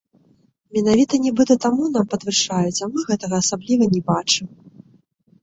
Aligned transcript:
Менавіта, 0.77 1.19
нібыта, 1.25 1.57
таму 1.65 1.83
нам 1.97 2.05
падвышаюць, 2.15 2.81
а 2.87 2.91
мы 2.95 3.05
гэтага 3.11 3.35
асабліва 3.43 3.83
не 3.95 4.01
бачым. 4.11 4.47